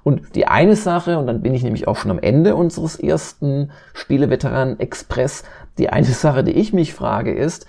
Und 0.04 0.36
die 0.36 0.46
eine 0.46 0.76
Sache, 0.76 1.18
und 1.18 1.28
dann 1.28 1.42
bin 1.42 1.54
ich 1.54 1.64
nämlich 1.64 1.88
auch 1.88 1.96
schon 1.96 2.12
am 2.12 2.20
Ende 2.20 2.56
unseres 2.56 3.00
ersten 3.00 3.72
Spieleveteranen 3.94 4.80
Express, 4.80 5.44
die 5.78 5.90
eine 5.90 6.06
Sache, 6.08 6.44
die 6.44 6.54
ich 6.54 6.74
mich 6.74 6.94
frage, 6.94 7.34
ist, 7.34 7.66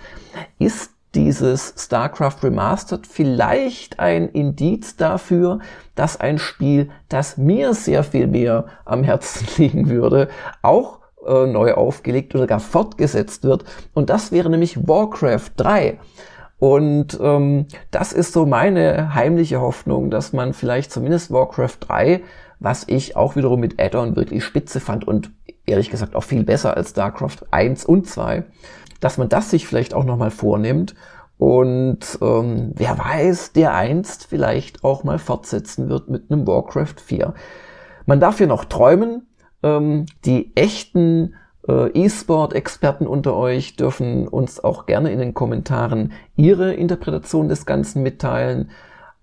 ist 0.59 0.93
dieses 1.15 1.75
StarCraft 1.77 2.43
Remastered 2.43 3.07
vielleicht 3.07 3.99
ein 3.99 4.29
Indiz 4.29 4.97
dafür, 4.97 5.59
dass 5.95 6.21
ein 6.21 6.39
Spiel, 6.39 6.91
das 7.09 7.37
mir 7.37 7.75
sehr 7.75 8.05
viel 8.05 8.27
mehr 8.27 8.67
am 8.85 9.03
Herzen 9.03 9.47
liegen 9.57 9.89
würde, 9.89 10.29
auch 10.63 11.01
äh, 11.27 11.47
neu 11.47 11.75
aufgelegt 11.75 12.35
oder 12.35 12.47
gar 12.47 12.61
fortgesetzt 12.61 13.45
wird. 13.45 13.65
Und 13.93 14.11
das 14.11 14.33
wäre 14.33 14.51
nämlich 14.51 14.89
Warcraft 14.89 15.51
3. 15.57 15.99
Und 16.59 17.19
ähm, 17.21 17.67
das 17.91 18.13
ist 18.13 18.33
so 18.33 18.45
meine 18.45 19.15
heimliche 19.15 19.61
Hoffnung, 19.61 20.11
dass 20.11 20.33
man 20.33 20.53
vielleicht 20.53 20.93
zumindest 20.93 21.31
Warcraft 21.33 21.79
3, 21.81 22.23
was 22.59 22.85
ich 22.87 23.17
auch 23.17 23.35
wiederum 23.35 23.61
mit 23.61 23.81
Add-on 23.81 24.15
wirklich 24.15 24.45
spitze 24.45 24.79
fand 24.79 25.09
und 25.09 25.33
ehrlich 25.65 25.91
gesagt 25.91 26.15
auch 26.15 26.25
viel 26.25 26.45
besser 26.45 26.77
als 26.77 26.91
StarCraft 26.91 27.47
1 27.51 27.87
und 27.87 28.07
2, 28.07 28.45
dass 29.01 29.19
man 29.19 29.29
das 29.29 29.51
sich 29.51 29.67
vielleicht 29.67 29.95
auch 29.95 30.05
nochmal 30.05 30.31
vornimmt 30.31 30.95
und 31.41 32.19
ähm, 32.21 32.73
wer 32.75 32.99
weiß, 32.99 33.53
der 33.53 33.75
einst 33.75 34.27
vielleicht 34.27 34.85
auch 34.85 35.05
mal 35.05 35.19
fortsetzen 35.19 35.89
wird 35.89 36.11
mit 36.11 36.31
einem 36.31 36.47
Warcraft 36.47 37.01
4. 37.03 37.33
Man 38.05 38.21
darf 38.21 38.37
hier 38.37 38.47
noch 38.47 38.67
träumen. 38.67 39.27
Ähm, 39.63 40.05
die 40.27 40.55
echten 40.55 41.35
äh, 41.67 41.89
E-Sport-Experten 41.99 43.07
unter 43.07 43.37
euch 43.37 43.77
dürfen 43.77 44.29
uns 44.29 44.63
auch 44.63 44.85
gerne 44.85 45.13
in 45.13 45.19
den 45.19 45.33
Kommentaren 45.33 46.13
ihre 46.37 46.75
Interpretation 46.75 47.49
des 47.49 47.65
Ganzen 47.65 48.03
mitteilen. 48.03 48.71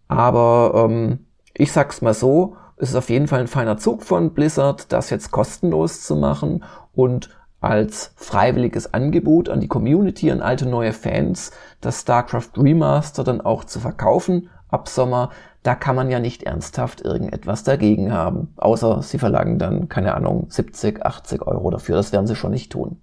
Aber 0.07 0.87
ähm, 0.89 1.27
ich 1.53 1.71
sag's 1.71 2.01
mal 2.01 2.15
so, 2.15 2.55
es 2.77 2.89
ist 2.89 2.95
auf 2.95 3.11
jeden 3.11 3.27
Fall 3.27 3.41
ein 3.41 3.47
feiner 3.47 3.77
Zug 3.77 4.01
von 4.01 4.33
Blizzard, 4.33 4.91
das 4.91 5.11
jetzt 5.11 5.29
kostenlos 5.29 6.01
zu 6.01 6.15
machen 6.15 6.63
und 6.95 7.29
als 7.67 8.13
freiwilliges 8.15 8.93
Angebot 8.93 9.49
an 9.49 9.59
die 9.59 9.67
Community, 9.67 10.31
an 10.31 10.41
alte 10.41 10.65
neue 10.65 10.93
Fans, 10.93 11.51
das 11.81 12.01
StarCraft 12.01 12.51
Remaster 12.57 13.23
dann 13.23 13.41
auch 13.41 13.65
zu 13.65 13.79
verkaufen 13.79 14.49
ab 14.69 14.87
Sommer. 14.87 15.29
Da 15.63 15.75
kann 15.75 15.95
man 15.95 16.09
ja 16.09 16.19
nicht 16.19 16.43
ernsthaft 16.43 17.01
irgendetwas 17.01 17.63
dagegen 17.63 18.13
haben. 18.13 18.53
Außer 18.57 19.01
sie 19.01 19.19
verlangen 19.19 19.59
dann, 19.59 19.89
keine 19.89 20.15
Ahnung, 20.15 20.47
70, 20.49 21.05
80 21.05 21.41
Euro 21.41 21.69
dafür. 21.69 21.97
Das 21.97 22.13
werden 22.13 22.27
sie 22.27 22.35
schon 22.35 22.51
nicht 22.51 22.71
tun. 22.71 23.01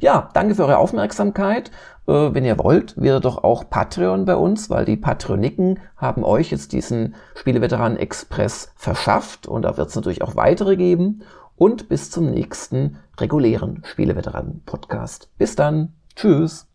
Ja, 0.00 0.28
danke 0.34 0.54
für 0.54 0.64
eure 0.64 0.78
Aufmerksamkeit. 0.78 1.70
Äh, 2.06 2.34
wenn 2.34 2.44
ihr 2.44 2.58
wollt, 2.58 3.00
werdet 3.00 3.24
doch 3.24 3.42
auch 3.44 3.70
Patreon 3.70 4.24
bei 4.24 4.36
uns, 4.36 4.68
weil 4.68 4.84
die 4.84 4.96
Patroniken 4.96 5.78
haben 5.96 6.24
euch 6.24 6.50
jetzt 6.50 6.72
diesen 6.72 7.14
Spieleveteranen 7.34 7.98
Express 7.98 8.72
verschafft 8.76 9.46
und 9.46 9.62
da 9.62 9.76
wird 9.76 9.88
es 9.88 9.96
natürlich 9.96 10.22
auch 10.22 10.36
weitere 10.36 10.76
geben 10.76 11.22
und 11.56 11.88
bis 11.88 12.10
zum 12.10 12.30
nächsten 12.30 12.98
regulären 13.18 13.82
Spieleveteranen-Podcast. 13.84 15.28
Bis 15.38 15.56
dann. 15.56 15.94
Tschüss. 16.16 16.66